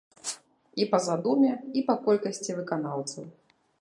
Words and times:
І 0.83 0.87
па 0.93 0.99
задуме, 1.07 1.51
і 1.81 1.83
па 1.91 1.95
колькасці 2.07 2.57
выканаўцаў. 2.61 3.23